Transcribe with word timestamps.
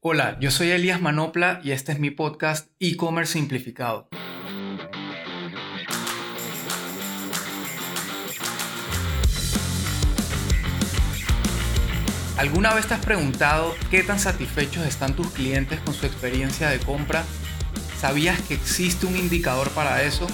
Hola, 0.00 0.38
yo 0.38 0.52
soy 0.52 0.70
Elías 0.70 1.00
Manopla 1.00 1.60
y 1.64 1.72
este 1.72 1.90
es 1.90 1.98
mi 1.98 2.12
podcast 2.12 2.70
E-Commerce 2.78 3.32
Simplificado. 3.32 4.08
¿Alguna 12.36 12.74
vez 12.74 12.86
te 12.86 12.94
has 12.94 13.04
preguntado 13.04 13.74
qué 13.90 14.04
tan 14.04 14.20
satisfechos 14.20 14.86
están 14.86 15.16
tus 15.16 15.32
clientes 15.32 15.80
con 15.80 15.94
su 15.94 16.06
experiencia 16.06 16.68
de 16.68 16.78
compra? 16.78 17.24
¿Sabías 17.98 18.40
que 18.42 18.54
existe 18.54 19.04
un 19.04 19.16
indicador 19.16 19.68
para 19.70 20.04
eso? 20.04 20.28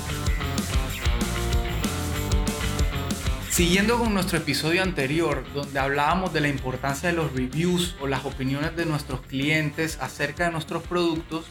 Siguiendo 3.55 4.01
con 4.01 4.13
nuestro 4.13 4.39
episodio 4.39 4.83
anterior, 4.83 5.45
donde 5.55 5.79
hablábamos 5.79 6.33
de 6.33 6.41
la 6.41 6.49
importancia 6.49 7.11
de 7.11 7.15
los 7.15 7.33
reviews 7.33 7.95
o 8.01 8.09
las 8.09 8.25
opiniones 8.25 8.75
de 8.75 8.85
nuestros 8.85 9.21
clientes 9.21 9.97
acerca 10.01 10.47
de 10.47 10.51
nuestros 10.51 10.83
productos, 10.83 11.47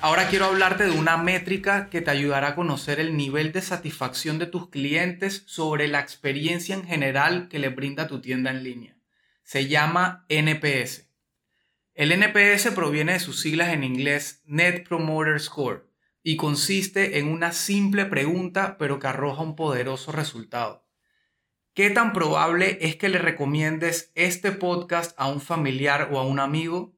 ahora 0.00 0.28
quiero 0.28 0.44
hablarte 0.44 0.84
de 0.84 0.92
una 0.92 1.16
métrica 1.16 1.90
que 1.90 2.00
te 2.00 2.12
ayudará 2.12 2.50
a 2.50 2.54
conocer 2.54 3.00
el 3.00 3.16
nivel 3.16 3.50
de 3.50 3.60
satisfacción 3.60 4.38
de 4.38 4.46
tus 4.46 4.68
clientes 4.68 5.42
sobre 5.46 5.88
la 5.88 5.98
experiencia 5.98 6.76
en 6.76 6.84
general 6.84 7.48
que 7.48 7.58
les 7.58 7.74
brinda 7.74 8.06
tu 8.06 8.20
tienda 8.20 8.52
en 8.52 8.62
línea. 8.62 8.96
Se 9.42 9.66
llama 9.66 10.24
NPS. 10.28 11.08
El 11.94 12.12
NPS 12.12 12.70
proviene 12.72 13.14
de 13.14 13.20
sus 13.20 13.40
siglas 13.40 13.70
en 13.70 13.82
inglés 13.82 14.42
Net 14.44 14.86
Promoter 14.86 15.40
Score 15.40 15.88
y 16.22 16.36
consiste 16.36 17.18
en 17.18 17.26
una 17.26 17.50
simple 17.50 18.06
pregunta 18.06 18.76
pero 18.78 19.00
que 19.00 19.08
arroja 19.08 19.42
un 19.42 19.56
poderoso 19.56 20.12
resultado. 20.12 20.82
¿Qué 21.74 21.88
tan 21.88 22.12
probable 22.12 22.76
es 22.82 22.96
que 22.96 23.08
le 23.08 23.16
recomiendes 23.16 24.12
este 24.14 24.52
podcast 24.52 25.18
a 25.18 25.28
un 25.28 25.40
familiar 25.40 26.10
o 26.12 26.18
a 26.18 26.26
un 26.26 26.38
amigo? 26.38 26.94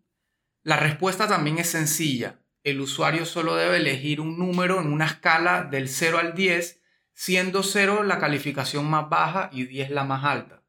La 0.65 0.77
respuesta 0.77 1.29
también 1.29 1.59
es 1.59 1.71
sencilla. 1.71 2.41
El 2.65 2.81
usuario 2.81 3.25
solo 3.25 3.55
debe 3.55 3.77
elegir 3.77 4.21
un 4.21 4.37
número 4.37 4.81
en 4.81 4.93
una 4.93 5.07
escala 5.07 5.63
del 5.63 5.89
0 5.89 6.19
al 6.19 6.35
10, 6.35 6.83
siendo 7.13 7.63
0 7.63 8.03
la 8.03 8.19
calificación 8.19 8.91
más 8.91 9.09
baja 9.09 9.49
y 9.53 9.67
10 9.67 9.91
la 9.91 10.03
más 10.03 10.25
alta. 10.25 10.65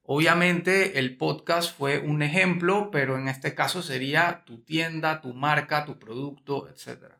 Obviamente 0.00 0.98
el 0.98 1.18
podcast 1.18 1.76
fue 1.76 1.98
un 1.98 2.22
ejemplo, 2.22 2.90
pero 2.90 3.18
en 3.18 3.28
este 3.28 3.54
caso 3.54 3.82
sería 3.82 4.42
tu 4.46 4.64
tienda, 4.64 5.20
tu 5.20 5.34
marca, 5.34 5.84
tu 5.84 5.98
producto, 5.98 6.66
etc. 6.66 7.12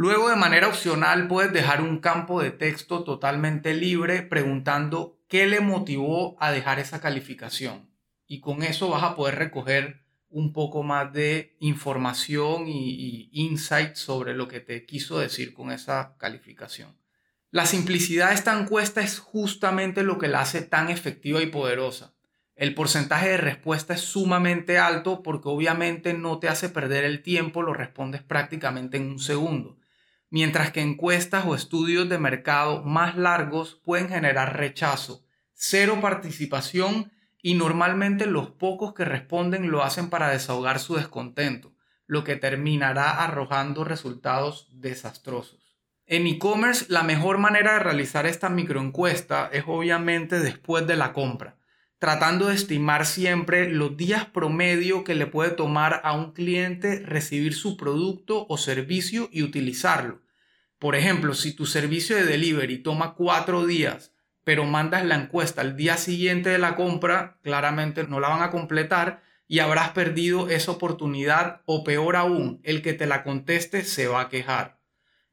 Luego, 0.00 0.30
de 0.30 0.36
manera 0.36 0.66
opcional, 0.66 1.28
puedes 1.28 1.52
dejar 1.52 1.82
un 1.82 1.98
campo 1.98 2.40
de 2.40 2.50
texto 2.50 3.04
totalmente 3.04 3.74
libre 3.74 4.22
preguntando 4.22 5.20
qué 5.28 5.46
le 5.46 5.60
motivó 5.60 6.42
a 6.42 6.52
dejar 6.52 6.78
esa 6.78 7.02
calificación. 7.02 7.90
Y 8.26 8.40
con 8.40 8.62
eso 8.62 8.88
vas 8.88 9.02
a 9.02 9.14
poder 9.14 9.34
recoger 9.34 10.06
un 10.30 10.54
poco 10.54 10.82
más 10.82 11.12
de 11.12 11.54
información 11.60 12.66
y, 12.66 13.28
insight 13.30 13.94
sobre 13.94 14.32
lo 14.32 14.48
que 14.48 14.60
te 14.60 14.86
quiso 14.86 15.18
decir 15.18 15.52
con 15.52 15.70
esa 15.70 16.16
calificación. 16.16 16.96
La 17.50 17.66
simplicidad 17.66 18.30
de 18.30 18.36
esta 18.36 18.58
encuesta 18.58 19.02
es 19.02 19.18
justamente 19.18 20.02
lo 20.02 20.16
que 20.16 20.28
la 20.28 20.40
hace 20.40 20.62
tan 20.62 20.88
efectiva 20.88 21.42
y 21.42 21.48
poderosa. 21.48 22.14
El 22.54 22.72
porcentaje 22.72 23.28
de 23.28 23.36
respuesta 23.36 23.92
es 23.92 24.00
sumamente 24.00 24.78
alto 24.78 25.22
porque 25.22 25.50
obviamente 25.50 26.14
no 26.14 26.38
te 26.38 26.48
hace 26.48 26.70
perder 26.70 27.04
el 27.04 27.22
tiempo, 27.22 27.60
lo 27.60 27.74
respondes 27.74 28.22
prácticamente 28.22 28.96
en 28.96 29.10
un 29.10 29.18
segundo 29.18 29.76
mientras 30.30 30.70
que 30.70 30.80
encuestas 30.80 31.44
o 31.46 31.54
estudios 31.54 32.08
de 32.08 32.18
mercado 32.18 32.82
más 32.82 33.16
largos 33.16 33.80
pueden 33.84 34.08
generar 34.08 34.56
rechazo, 34.56 35.24
cero 35.52 35.98
participación 36.00 37.12
y 37.42 37.54
normalmente 37.54 38.26
los 38.26 38.50
pocos 38.50 38.94
que 38.94 39.04
responden 39.04 39.70
lo 39.70 39.82
hacen 39.82 40.08
para 40.08 40.30
desahogar 40.30 40.78
su 40.78 40.94
descontento, 40.94 41.72
lo 42.06 42.24
que 42.24 42.36
terminará 42.36 43.22
arrojando 43.22 43.84
resultados 43.84 44.68
desastrosos. 44.72 45.76
En 46.06 46.26
e-commerce, 46.26 46.86
la 46.88 47.02
mejor 47.02 47.38
manera 47.38 47.74
de 47.74 47.80
realizar 47.80 48.26
esta 48.26 48.48
microencuesta 48.48 49.48
es 49.52 49.64
obviamente 49.66 50.40
después 50.40 50.86
de 50.86 50.96
la 50.96 51.12
compra 51.12 51.60
tratando 52.00 52.46
de 52.46 52.54
estimar 52.54 53.04
siempre 53.04 53.70
los 53.70 53.94
días 53.94 54.24
promedio 54.24 55.04
que 55.04 55.14
le 55.14 55.26
puede 55.26 55.50
tomar 55.50 56.00
a 56.02 56.14
un 56.14 56.32
cliente 56.32 57.00
recibir 57.04 57.52
su 57.52 57.76
producto 57.76 58.46
o 58.48 58.56
servicio 58.56 59.28
y 59.30 59.42
utilizarlo. 59.42 60.22
Por 60.80 60.96
ejemplo, 60.96 61.34
si 61.34 61.52
tu 61.52 61.66
servicio 61.66 62.16
de 62.16 62.24
delivery 62.24 62.78
toma 62.78 63.12
cuatro 63.12 63.66
días, 63.66 64.14
pero 64.44 64.64
mandas 64.64 65.04
la 65.04 65.14
encuesta 65.14 65.60
al 65.60 65.76
día 65.76 65.98
siguiente 65.98 66.48
de 66.48 66.56
la 66.56 66.74
compra, 66.74 67.38
claramente 67.42 68.04
no 68.04 68.18
la 68.18 68.30
van 68.30 68.40
a 68.42 68.50
completar 68.50 69.22
y 69.46 69.58
habrás 69.58 69.90
perdido 69.90 70.48
esa 70.48 70.72
oportunidad 70.72 71.60
o 71.66 71.84
peor 71.84 72.16
aún, 72.16 72.62
el 72.64 72.80
que 72.80 72.94
te 72.94 73.06
la 73.06 73.22
conteste 73.24 73.84
se 73.84 74.08
va 74.08 74.22
a 74.22 74.28
quejar. 74.30 74.80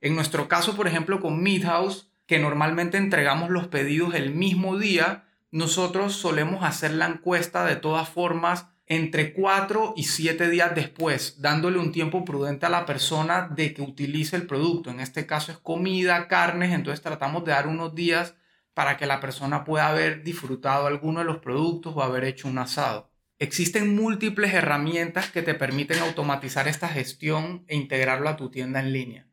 En 0.01 0.15
nuestro 0.15 0.49
caso, 0.49 0.75
por 0.75 0.85
ejemplo, 0.85 1.21
con 1.21 1.41
Midhouse, 1.41 2.09
que 2.25 2.39
normalmente 2.39 2.97
entregamos 2.97 3.49
los 3.49 3.67
pedidos 3.69 4.15
el 4.15 4.35
mismo 4.35 4.77
día, 4.77 5.29
nosotros 5.49 6.13
solemos 6.13 6.65
hacer 6.65 6.91
la 6.91 7.07
encuesta 7.07 7.65
de 7.65 7.77
todas 7.77 8.09
formas 8.09 8.67
entre 8.87 9.33
4 9.33 9.93
y 9.97 10.03
7 10.03 10.49
días 10.49 10.73
después, 10.73 11.41
dándole 11.41 11.77
un 11.77 11.91
tiempo 11.91 12.23
prudente 12.23 12.65
a 12.65 12.69
la 12.69 12.85
persona 12.85 13.49
de 13.53 13.73
que 13.73 13.81
utilice 13.81 14.37
el 14.37 14.47
producto. 14.47 14.89
En 14.89 15.01
este 15.01 15.25
caso 15.25 15.51
es 15.51 15.57
comida, 15.57 16.27
carnes, 16.27 16.73
entonces 16.73 17.03
tratamos 17.03 17.43
de 17.43 17.51
dar 17.51 17.67
unos 17.67 17.93
días 17.93 18.35
para 18.73 18.95
que 18.95 19.05
la 19.05 19.19
persona 19.19 19.65
pueda 19.65 19.89
haber 19.89 20.23
disfrutado 20.23 20.87
alguno 20.87 21.19
de 21.19 21.25
los 21.25 21.39
productos 21.39 21.93
o 21.95 22.01
haber 22.01 22.23
hecho 22.23 22.47
un 22.47 22.59
asado. 22.59 23.11
Existen 23.39 23.95
múltiples 23.95 24.53
herramientas 24.53 25.29
que 25.31 25.41
te 25.41 25.53
permiten 25.53 25.99
automatizar 25.99 26.67
esta 26.67 26.87
gestión 26.87 27.65
e 27.67 27.75
integrarlo 27.75 28.29
a 28.29 28.37
tu 28.37 28.49
tienda 28.49 28.79
en 28.79 28.93
línea. 28.93 29.27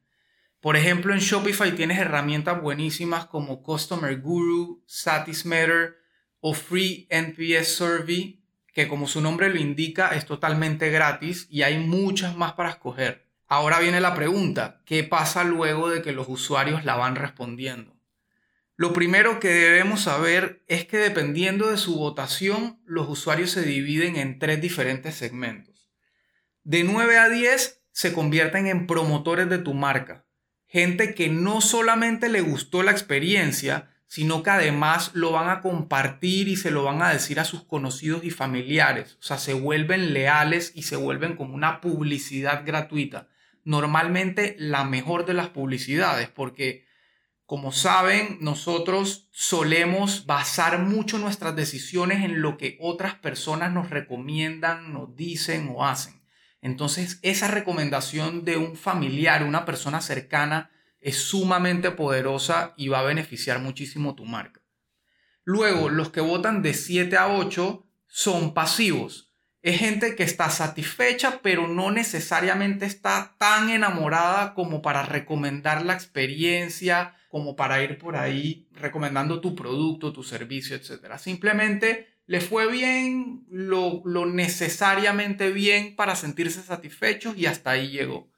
Por 0.60 0.76
ejemplo, 0.76 1.12
en 1.12 1.20
Shopify 1.20 1.74
tienes 1.76 1.98
herramientas 1.98 2.60
buenísimas 2.60 3.26
como 3.26 3.62
Customer 3.62 4.18
Guru, 4.20 4.82
Satismeter, 4.86 5.96
o 6.40 6.52
Free 6.52 7.06
NPS 7.10 7.68
Survey, 7.68 8.43
que 8.74 8.88
como 8.88 9.06
su 9.06 9.20
nombre 9.20 9.48
lo 9.48 9.58
indica 9.58 10.08
es 10.08 10.26
totalmente 10.26 10.90
gratis 10.90 11.46
y 11.48 11.62
hay 11.62 11.78
muchas 11.78 12.36
más 12.36 12.52
para 12.54 12.70
escoger. 12.70 13.24
Ahora 13.46 13.78
viene 13.78 14.00
la 14.00 14.14
pregunta, 14.14 14.82
¿qué 14.84 15.04
pasa 15.04 15.44
luego 15.44 15.88
de 15.88 16.02
que 16.02 16.12
los 16.12 16.28
usuarios 16.28 16.84
la 16.84 16.96
van 16.96 17.14
respondiendo? 17.14 17.96
Lo 18.76 18.92
primero 18.92 19.38
que 19.38 19.48
debemos 19.48 20.02
saber 20.02 20.64
es 20.66 20.84
que 20.86 20.98
dependiendo 20.98 21.70
de 21.70 21.76
su 21.76 21.96
votación, 21.96 22.80
los 22.84 23.08
usuarios 23.08 23.52
se 23.52 23.62
dividen 23.62 24.16
en 24.16 24.40
tres 24.40 24.60
diferentes 24.60 25.14
segmentos. 25.14 25.92
De 26.64 26.82
9 26.82 27.16
a 27.18 27.28
10 27.28 27.80
se 27.92 28.12
convierten 28.12 28.66
en 28.66 28.88
promotores 28.88 29.48
de 29.48 29.58
tu 29.58 29.74
marca, 29.74 30.26
gente 30.66 31.14
que 31.14 31.28
no 31.28 31.60
solamente 31.60 32.28
le 32.28 32.40
gustó 32.40 32.82
la 32.82 32.90
experiencia, 32.90 33.93
sino 34.14 34.44
que 34.44 34.50
además 34.50 35.10
lo 35.14 35.32
van 35.32 35.48
a 35.48 35.60
compartir 35.60 36.46
y 36.46 36.54
se 36.54 36.70
lo 36.70 36.84
van 36.84 37.02
a 37.02 37.12
decir 37.12 37.40
a 37.40 37.44
sus 37.44 37.64
conocidos 37.64 38.22
y 38.22 38.30
familiares. 38.30 39.18
O 39.18 39.24
sea, 39.24 39.38
se 39.38 39.54
vuelven 39.54 40.14
leales 40.14 40.70
y 40.76 40.84
se 40.84 40.94
vuelven 40.94 41.34
como 41.34 41.56
una 41.56 41.80
publicidad 41.80 42.62
gratuita. 42.64 43.26
Normalmente 43.64 44.54
la 44.56 44.84
mejor 44.84 45.26
de 45.26 45.34
las 45.34 45.48
publicidades, 45.48 46.28
porque 46.28 46.86
como 47.44 47.72
saben, 47.72 48.38
nosotros 48.40 49.28
solemos 49.32 50.26
basar 50.26 50.78
mucho 50.78 51.18
nuestras 51.18 51.56
decisiones 51.56 52.22
en 52.22 52.40
lo 52.40 52.56
que 52.56 52.78
otras 52.80 53.16
personas 53.16 53.72
nos 53.72 53.90
recomiendan, 53.90 54.92
nos 54.92 55.16
dicen 55.16 55.72
o 55.74 55.84
hacen. 55.84 56.22
Entonces, 56.62 57.18
esa 57.22 57.48
recomendación 57.48 58.44
de 58.44 58.58
un 58.58 58.76
familiar, 58.76 59.42
una 59.42 59.64
persona 59.64 60.00
cercana, 60.00 60.70
es 61.04 61.18
sumamente 61.18 61.90
poderosa 61.90 62.72
y 62.78 62.88
va 62.88 63.00
a 63.00 63.04
beneficiar 63.04 63.58
muchísimo 63.58 64.14
tu 64.14 64.24
marca. 64.24 64.62
Luego, 65.44 65.90
los 65.90 66.08
que 66.08 66.22
votan 66.22 66.62
de 66.62 66.72
7 66.72 67.18
a 67.18 67.28
8 67.28 67.86
son 68.06 68.54
pasivos. 68.54 69.30
Es 69.60 69.80
gente 69.80 70.16
que 70.16 70.22
está 70.22 70.48
satisfecha, 70.48 71.40
pero 71.42 71.68
no 71.68 71.90
necesariamente 71.90 72.86
está 72.86 73.36
tan 73.38 73.68
enamorada 73.68 74.54
como 74.54 74.80
para 74.80 75.02
recomendar 75.02 75.84
la 75.84 75.92
experiencia, 75.92 77.14
como 77.28 77.54
para 77.54 77.82
ir 77.82 77.98
por 77.98 78.16
ahí 78.16 78.66
recomendando 78.72 79.42
tu 79.42 79.54
producto, 79.54 80.10
tu 80.10 80.22
servicio, 80.22 80.74
etc. 80.74 81.18
Simplemente 81.18 82.16
le 82.24 82.40
fue 82.40 82.72
bien, 82.72 83.44
lo, 83.50 84.00
lo 84.06 84.24
necesariamente 84.24 85.50
bien 85.52 85.96
para 85.96 86.16
sentirse 86.16 86.62
satisfechos 86.62 87.36
y 87.36 87.44
hasta 87.44 87.72
ahí 87.72 87.90
llegó. 87.90 88.33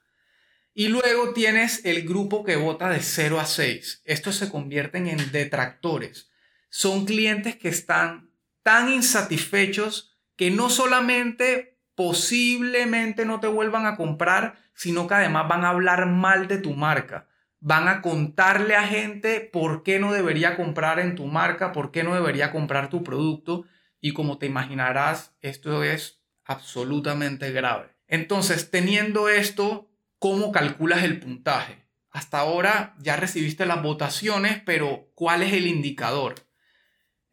Y 0.79 0.89
luego 0.89 1.33
tienes 1.33 1.87
el 1.87 2.07
grupo 2.07 2.45
que 2.45 2.57
vota 2.57 2.91
de 2.91 3.01
0 3.01 3.41
a 3.41 3.47
6. 3.47 4.03
Estos 4.05 4.37
se 4.37 4.51
convierten 4.51 5.07
en 5.07 5.33
detractores. 5.33 6.31
Son 6.69 7.07
clientes 7.07 7.57
que 7.57 7.71
están 7.71 8.31
tan 8.63 8.93
insatisfechos 8.93 10.19
que 10.37 10.51
no 10.51 10.69
solamente 10.69 11.79
posiblemente 11.95 13.25
no 13.25 13.41
te 13.41 13.47
vuelvan 13.47 13.87
a 13.87 13.97
comprar, 13.97 14.59
sino 14.75 15.07
que 15.07 15.15
además 15.15 15.49
van 15.49 15.65
a 15.65 15.71
hablar 15.71 16.05
mal 16.09 16.47
de 16.47 16.59
tu 16.59 16.75
marca. 16.75 17.27
Van 17.59 17.89
a 17.89 18.03
contarle 18.03 18.77
a 18.77 18.87
gente 18.87 19.41
por 19.41 19.83
qué 19.83 19.99
no 19.99 20.13
debería 20.13 20.57
comprar 20.57 21.01
en 21.01 21.15
tu 21.15 21.25
marca, 21.25 21.73
por 21.73 21.91
qué 21.91 22.05
no 22.05 22.13
debería 22.13 22.53
comprar 22.53 22.91
tu 22.91 23.03
producto. 23.03 23.65
Y 23.99 24.13
como 24.13 24.37
te 24.37 24.45
imaginarás, 24.45 25.35
esto 25.41 25.83
es 25.83 26.21
absolutamente 26.45 27.51
grave. 27.51 27.97
Entonces, 28.09 28.71
teniendo 28.71 29.31
esto, 29.31 29.89
¿cómo 30.19 30.53
calculas 30.53 31.05
el 31.05 31.21
puntaje? 31.21 31.87
Hasta 32.11 32.39
ahora 32.39 32.95
ya 32.99 33.17
recibiste 33.17 33.67
las 33.67 33.83
votaciones, 33.83 34.63
pero 34.65 35.11
¿cuál 35.15 35.43
es 35.43 35.53
el 35.53 35.67
indicador? 35.67 36.35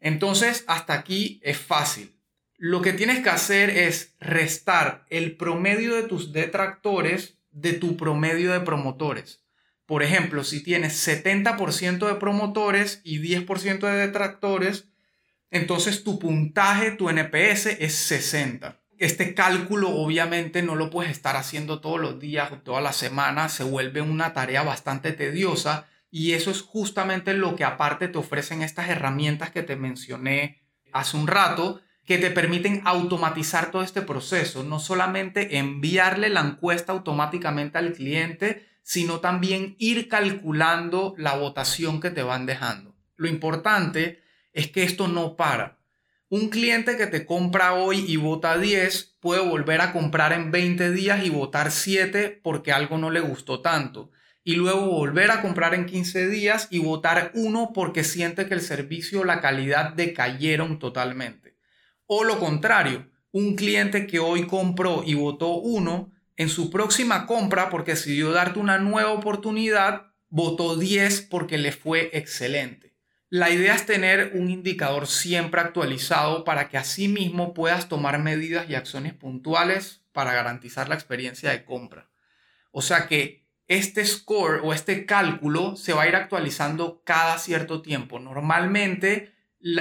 Entonces, 0.00 0.64
hasta 0.66 0.92
aquí 0.92 1.40
es 1.42 1.56
fácil. 1.56 2.20
Lo 2.56 2.82
que 2.82 2.92
tienes 2.92 3.20
que 3.20 3.30
hacer 3.30 3.70
es 3.70 4.14
restar 4.20 5.06
el 5.08 5.36
promedio 5.36 5.94
de 5.94 6.02
tus 6.02 6.32
detractores 6.32 7.38
de 7.50 7.72
tu 7.72 7.96
promedio 7.96 8.52
de 8.52 8.60
promotores. 8.60 9.44
Por 9.86 10.02
ejemplo, 10.02 10.44
si 10.44 10.62
tienes 10.62 11.06
70% 11.06 12.06
de 12.06 12.14
promotores 12.16 13.00
y 13.04 13.20
10% 13.20 13.80
de 13.80 14.06
detractores, 14.06 14.88
entonces 15.50 16.04
tu 16.04 16.18
puntaje, 16.18 16.90
tu 16.90 17.08
NPS 17.08 17.66
es 17.78 17.94
60. 17.94 18.83
Este 18.98 19.34
cálculo 19.34 19.90
obviamente 19.90 20.62
no 20.62 20.76
lo 20.76 20.90
puedes 20.90 21.10
estar 21.10 21.36
haciendo 21.36 21.80
todos 21.80 22.00
los 22.00 22.20
días 22.20 22.52
o 22.52 22.58
todas 22.58 22.82
las 22.82 22.96
semanas, 22.96 23.52
se 23.52 23.64
vuelve 23.64 24.00
una 24.00 24.32
tarea 24.32 24.62
bastante 24.62 25.12
tediosa 25.12 25.86
y 26.10 26.32
eso 26.32 26.50
es 26.50 26.62
justamente 26.62 27.34
lo 27.34 27.56
que 27.56 27.64
aparte 27.64 28.06
te 28.06 28.18
ofrecen 28.18 28.62
estas 28.62 28.88
herramientas 28.88 29.50
que 29.50 29.64
te 29.64 29.74
mencioné 29.74 30.62
hace 30.92 31.16
un 31.16 31.26
rato, 31.26 31.80
que 32.04 32.18
te 32.18 32.30
permiten 32.30 32.82
automatizar 32.84 33.72
todo 33.72 33.82
este 33.82 34.02
proceso, 34.02 34.62
no 34.62 34.78
solamente 34.78 35.58
enviarle 35.58 36.28
la 36.28 36.40
encuesta 36.40 36.92
automáticamente 36.92 37.78
al 37.78 37.94
cliente, 37.94 38.64
sino 38.82 39.18
también 39.20 39.74
ir 39.78 40.08
calculando 40.08 41.14
la 41.18 41.34
votación 41.34 42.00
que 42.00 42.10
te 42.10 42.22
van 42.22 42.46
dejando. 42.46 42.94
Lo 43.16 43.26
importante 43.26 44.22
es 44.52 44.70
que 44.70 44.84
esto 44.84 45.08
no 45.08 45.34
para. 45.34 45.78
Un 46.34 46.48
cliente 46.48 46.96
que 46.96 47.06
te 47.06 47.26
compra 47.26 47.74
hoy 47.74 48.04
y 48.08 48.16
vota 48.16 48.58
10 48.58 49.18
puede 49.20 49.48
volver 49.48 49.80
a 49.80 49.92
comprar 49.92 50.32
en 50.32 50.50
20 50.50 50.90
días 50.90 51.24
y 51.24 51.30
votar 51.30 51.70
7 51.70 52.40
porque 52.42 52.72
algo 52.72 52.98
no 52.98 53.10
le 53.10 53.20
gustó 53.20 53.60
tanto. 53.60 54.10
Y 54.42 54.56
luego 54.56 54.86
volver 54.86 55.30
a 55.30 55.42
comprar 55.42 55.74
en 55.74 55.86
15 55.86 56.26
días 56.26 56.66
y 56.72 56.80
votar 56.80 57.30
1 57.34 57.70
porque 57.72 58.02
siente 58.02 58.48
que 58.48 58.54
el 58.54 58.62
servicio 58.62 59.20
o 59.20 59.24
la 59.24 59.40
calidad 59.40 59.92
decayeron 59.92 60.80
totalmente. 60.80 61.56
O 62.06 62.24
lo 62.24 62.40
contrario, 62.40 63.08
un 63.30 63.54
cliente 63.54 64.08
que 64.08 64.18
hoy 64.18 64.48
compró 64.48 65.04
y 65.06 65.14
votó 65.14 65.50
1 65.58 66.10
en 66.36 66.48
su 66.48 66.68
próxima 66.68 67.26
compra, 67.26 67.70
porque 67.70 67.92
decidió 67.92 68.32
darte 68.32 68.58
una 68.58 68.78
nueva 68.78 69.12
oportunidad, 69.12 70.06
votó 70.30 70.76
10 70.76 71.28
porque 71.30 71.58
le 71.58 71.70
fue 71.70 72.10
excelente. 72.12 72.93
La 73.34 73.50
idea 73.50 73.74
es 73.74 73.84
tener 73.84 74.30
un 74.34 74.48
indicador 74.48 75.08
siempre 75.08 75.60
actualizado 75.60 76.44
para 76.44 76.68
que 76.68 76.78
así 76.78 77.08
mismo 77.08 77.52
puedas 77.52 77.88
tomar 77.88 78.20
medidas 78.20 78.70
y 78.70 78.76
acciones 78.76 79.12
puntuales 79.12 80.02
para 80.12 80.32
garantizar 80.32 80.88
la 80.88 80.94
experiencia 80.94 81.50
de 81.50 81.64
compra. 81.64 82.08
O 82.70 82.80
sea 82.80 83.08
que 83.08 83.44
este 83.66 84.06
score 84.06 84.60
o 84.62 84.72
este 84.72 85.04
cálculo 85.04 85.74
se 85.74 85.92
va 85.92 86.02
a 86.02 86.08
ir 86.08 86.14
actualizando 86.14 87.02
cada 87.04 87.38
cierto 87.38 87.82
tiempo. 87.82 88.20
Normalmente 88.20 89.34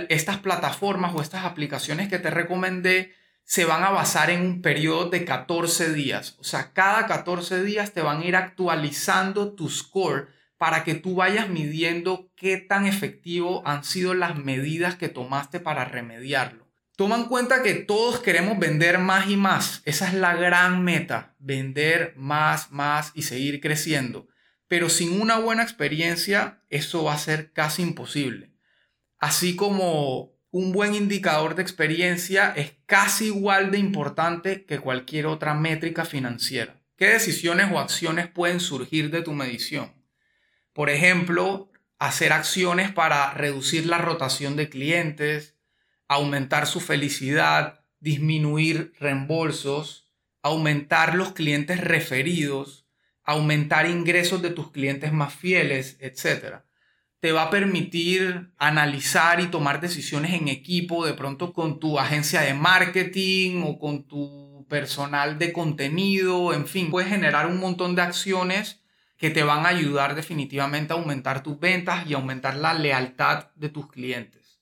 estas 0.10 0.40
plataformas 0.40 1.14
o 1.14 1.22
estas 1.22 1.46
aplicaciones 1.46 2.10
que 2.10 2.18
te 2.18 2.32
recomendé 2.32 3.14
se 3.44 3.66
van 3.66 3.84
a 3.84 3.92
basar 3.92 4.32
en 4.32 4.42
un 4.42 4.62
periodo 4.64 5.12
de 5.12 5.26
14 5.26 5.94
días. 5.94 6.38
O 6.40 6.44
sea, 6.44 6.74
cada 6.74 7.06
14 7.06 7.62
días 7.62 7.94
te 7.94 8.02
van 8.02 8.22
a 8.22 8.26
ir 8.26 8.36
actualizando 8.36 9.54
tu 9.54 9.70
score 9.70 10.30
para 10.64 10.86
que 10.86 10.96
tú 10.96 11.16
vayas 11.16 11.50
midiendo 11.50 12.32
qué 12.38 12.56
tan 12.56 12.86
efectivo 12.86 13.64
han 13.66 13.84
sido 13.84 14.14
las 14.14 14.38
medidas 14.38 14.96
que 14.96 15.10
tomaste 15.10 15.60
para 15.60 15.84
remediarlo. 15.84 16.72
Toma 16.96 17.18
en 17.18 17.26
cuenta 17.26 17.64
que 17.64 17.74
todos 17.74 18.22
queremos 18.22 18.58
vender 18.58 18.98
más 18.98 19.30
y 19.30 19.36
más. 19.36 19.82
Esa 19.84 20.08
es 20.08 20.14
la 20.14 20.38
gran 20.38 20.82
meta, 20.82 21.36
vender 21.38 22.14
más, 22.16 22.72
más 22.72 23.12
y 23.14 23.24
seguir 23.24 23.60
creciendo. 23.60 24.30
Pero 24.70 24.88
sin 24.88 25.20
una 25.20 25.38
buena 25.38 25.64
experiencia, 25.64 26.64
eso 26.70 27.04
va 27.04 27.16
a 27.16 27.18
ser 27.18 27.52
casi 27.52 27.82
imposible. 27.82 28.54
Así 29.20 29.58
como 29.58 30.32
un 30.50 30.72
buen 30.72 30.96
indicador 30.96 31.56
de 31.56 31.62
experiencia 31.62 32.54
es 32.56 32.72
casi 32.86 33.26
igual 33.26 33.70
de 33.70 33.80
importante 33.80 34.64
que 34.64 34.80
cualquier 34.80 35.26
otra 35.26 35.56
métrica 35.56 36.06
financiera. 36.06 36.82
¿Qué 36.96 37.08
decisiones 37.08 37.70
o 37.70 37.80
acciones 37.80 38.30
pueden 38.30 38.62
surgir 38.62 39.12
de 39.12 39.24
tu 39.24 39.34
medición? 39.34 40.03
Por 40.74 40.90
ejemplo, 40.90 41.70
hacer 42.00 42.34
acciones 42.34 42.92
para 42.92 43.34
reducir 43.34 43.86
la 43.86 44.00
rotación 44.00 44.56
de 44.56 44.70
clientes, 44.70 45.56
aumentar 46.08 46.68
su 46.68 46.80
felicidad, 46.80 47.86
disminuir 48.00 48.94
reembolsos, 49.00 50.10
aumentar 50.42 51.16
los 51.16 51.32
clientes 51.32 51.80
referidos, 51.80 52.86
aumentar 53.24 53.90
ingresos 53.90 54.42
de 54.42 54.50
tus 54.50 54.72
clientes 54.72 55.14
más 55.14 55.34
fieles, 55.34 55.98
etc 56.00 56.64
te 57.24 57.32
va 57.32 57.44
a 57.44 57.50
permitir 57.50 58.52
analizar 58.58 59.40
y 59.40 59.48
tomar 59.48 59.80
decisiones 59.80 60.34
en 60.34 60.50
equipo, 60.50 61.06
de 61.06 61.14
pronto 61.14 61.54
con 61.54 61.80
tu 61.80 61.98
agencia 61.98 62.42
de 62.42 62.54
marketing 62.54 63.64
o 63.64 63.80
con 63.80 64.04
tu 64.04 64.66
personal 64.68 65.40
de 65.40 65.54
contenido, 65.54 66.54
en 66.54 66.68
fin, 66.68 66.92
puedes 66.92 67.10
generar 67.10 67.48
un 67.48 67.62
montón 67.62 67.96
de 67.96 68.02
acciones 68.02 68.83
que 69.24 69.30
te 69.30 69.44
van 69.44 69.66
a 69.66 69.70
ayudar 69.70 70.16
definitivamente 70.16 70.92
a 70.92 70.98
aumentar 70.98 71.44
tus 71.44 71.58
ventas 71.58 72.06
y 72.06 72.14
aumentar 72.14 72.58
la 72.58 72.74
lealtad 72.74 73.52
de 73.56 73.70
tus 73.70 73.90
clientes. 73.90 74.60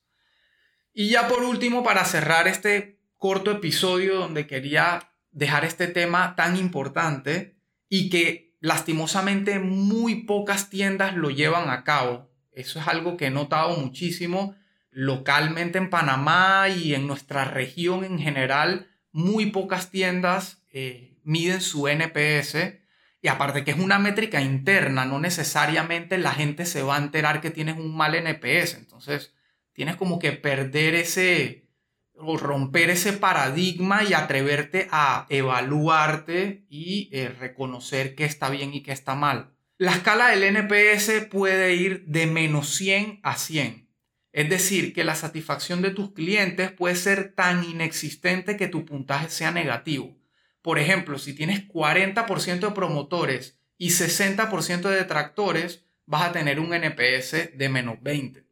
Y 0.94 1.08
ya 1.08 1.26
por 1.26 1.42
último, 1.42 1.82
para 1.82 2.04
cerrar 2.04 2.46
este 2.46 3.00
corto 3.18 3.50
episodio 3.50 4.20
donde 4.20 4.46
quería 4.46 5.10
dejar 5.32 5.64
este 5.64 5.88
tema 5.88 6.36
tan 6.36 6.56
importante 6.56 7.56
y 7.88 8.08
que 8.08 8.54
lastimosamente 8.60 9.58
muy 9.58 10.26
pocas 10.26 10.70
tiendas 10.70 11.16
lo 11.16 11.30
llevan 11.30 11.68
a 11.68 11.82
cabo, 11.82 12.30
eso 12.52 12.78
es 12.78 12.86
algo 12.86 13.16
que 13.16 13.26
he 13.26 13.30
notado 13.30 13.76
muchísimo 13.76 14.54
localmente 14.92 15.78
en 15.78 15.90
Panamá 15.90 16.68
y 16.68 16.94
en 16.94 17.08
nuestra 17.08 17.46
región 17.46 18.04
en 18.04 18.20
general. 18.20 18.86
Muy 19.10 19.46
pocas 19.46 19.90
tiendas 19.90 20.62
eh, 20.70 21.18
miden 21.24 21.60
su 21.60 21.88
NPS. 21.88 22.80
Y 23.22 23.28
aparte 23.28 23.62
que 23.62 23.70
es 23.70 23.78
una 23.78 24.00
métrica 24.00 24.40
interna, 24.42 25.04
no 25.04 25.20
necesariamente 25.20 26.18
la 26.18 26.32
gente 26.32 26.66
se 26.66 26.82
va 26.82 26.96
a 26.96 27.02
enterar 27.02 27.40
que 27.40 27.52
tienes 27.52 27.78
un 27.78 27.96
mal 27.96 28.16
NPS. 28.16 28.74
Entonces, 28.74 29.32
tienes 29.72 29.94
como 29.94 30.18
que 30.18 30.32
perder 30.32 30.96
ese 30.96 31.68
o 32.14 32.36
romper 32.36 32.90
ese 32.90 33.12
paradigma 33.12 34.02
y 34.04 34.12
atreverte 34.12 34.88
a 34.90 35.26
evaluarte 35.28 36.66
y 36.68 37.08
eh, 37.12 37.28
reconocer 37.28 38.14
qué 38.14 38.24
está 38.24 38.50
bien 38.50 38.74
y 38.74 38.82
qué 38.82 38.92
está 38.92 39.14
mal. 39.14 39.54
La 39.78 39.92
escala 39.92 40.28
del 40.28 40.42
NPS 40.42 41.26
puede 41.30 41.74
ir 41.74 42.04
de 42.06 42.26
menos 42.26 42.74
100 42.74 43.20
a 43.22 43.36
100. 43.36 43.88
Es 44.32 44.48
decir, 44.48 44.92
que 44.94 45.04
la 45.04 45.14
satisfacción 45.14 45.80
de 45.80 45.90
tus 45.90 46.12
clientes 46.12 46.72
puede 46.72 46.96
ser 46.96 47.34
tan 47.34 47.64
inexistente 47.64 48.56
que 48.56 48.68
tu 48.68 48.84
puntaje 48.84 49.28
sea 49.28 49.50
negativo. 49.50 50.16
Por 50.62 50.78
ejemplo, 50.78 51.18
si 51.18 51.34
tienes 51.34 51.68
40% 51.68 52.60
de 52.60 52.70
promotores 52.70 53.58
y 53.78 53.90
60% 53.90 54.88
de 54.88 54.96
detractores, 54.96 55.84
vas 56.06 56.22
a 56.22 56.32
tener 56.32 56.60
un 56.60 56.72
NPS 56.72 57.56
de 57.56 57.68
menos 57.68 58.00
20. 58.00 58.46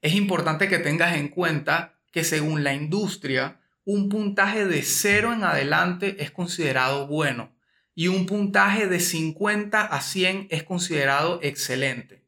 Es 0.00 0.14
importante 0.14 0.68
que 0.68 0.78
tengas 0.78 1.16
en 1.16 1.28
cuenta 1.28 1.98
que 2.12 2.24
según 2.24 2.62
la 2.62 2.72
industria, 2.72 3.60
un 3.84 4.08
puntaje 4.08 4.64
de 4.64 4.82
0 4.82 5.32
en 5.32 5.44
adelante 5.44 6.16
es 6.20 6.30
considerado 6.30 7.06
bueno 7.06 7.56
y 7.94 8.08
un 8.08 8.26
puntaje 8.26 8.86
de 8.86 9.00
50 9.00 9.80
a 9.80 10.00
100 10.00 10.48
es 10.50 10.62
considerado 10.62 11.40
excelente. 11.42 12.24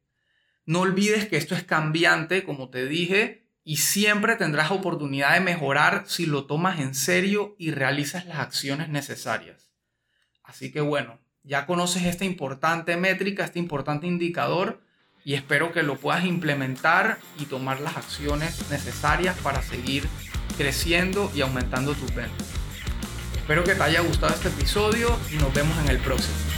No 0.65 0.81
olvides 0.81 1.29
que 1.29 1.37
esto 1.37 1.55
es 1.55 1.63
cambiante, 1.63 2.43
como 2.43 2.71
te 2.71 2.87
dije, 2.87 3.48
y 3.69 3.77
siempre 3.77 4.37
tendrás 4.37 4.71
oportunidad 4.71 5.35
de 5.35 5.41
mejorar 5.41 6.05
si 6.07 6.25
lo 6.25 6.47
tomas 6.47 6.81
en 6.81 6.95
serio 6.95 7.55
y 7.59 7.71
realizas 7.71 8.25
las 8.25 8.39
acciones 8.39 8.89
necesarias. 8.89 9.71
Así 10.43 10.73
que 10.73 10.81
bueno, 10.81 11.19
ya 11.43 11.67
conoces 11.67 12.05
esta 12.05 12.25
importante 12.25 12.97
métrica, 12.97 13.45
este 13.45 13.59
importante 13.59 14.07
indicador 14.07 14.81
y 15.23 15.35
espero 15.35 15.71
que 15.71 15.83
lo 15.83 15.97
puedas 15.97 16.25
implementar 16.25 17.19
y 17.39 17.45
tomar 17.45 17.79
las 17.81 17.99
acciones 17.99 18.71
necesarias 18.71 19.37
para 19.43 19.61
seguir 19.61 20.09
creciendo 20.57 21.31
y 21.35 21.43
aumentando 21.43 21.93
tus 21.93 22.15
ventas. 22.15 22.49
Espero 23.37 23.65
que 23.65 23.75
te 23.75 23.83
haya 23.83 24.01
gustado 24.01 24.33
este 24.33 24.49
episodio 24.49 25.15
y 25.31 25.37
nos 25.37 25.53
vemos 25.53 25.77
en 25.85 25.91
el 25.91 25.99
próximo. 25.99 26.58